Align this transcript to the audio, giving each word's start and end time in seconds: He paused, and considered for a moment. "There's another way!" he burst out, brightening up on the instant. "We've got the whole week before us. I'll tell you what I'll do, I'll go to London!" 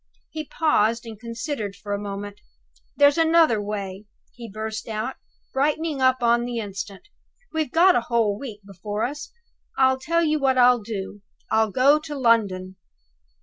He 0.31 0.45
paused, 0.45 1.05
and 1.05 1.19
considered 1.19 1.75
for 1.75 1.93
a 1.93 1.99
moment. 1.99 2.41
"There's 2.97 3.19
another 3.19 3.61
way!" 3.61 4.07
he 4.33 4.49
burst 4.49 4.87
out, 4.87 5.17
brightening 5.53 6.01
up 6.01 6.23
on 6.23 6.43
the 6.43 6.57
instant. 6.57 7.07
"We've 7.53 7.71
got 7.71 7.91
the 7.91 8.01
whole 8.01 8.35
week 8.39 8.61
before 8.65 9.03
us. 9.05 9.31
I'll 9.77 9.99
tell 9.99 10.23
you 10.23 10.39
what 10.39 10.57
I'll 10.57 10.81
do, 10.81 11.21
I'll 11.51 11.69
go 11.69 11.99
to 11.99 12.15
London!" 12.17 12.77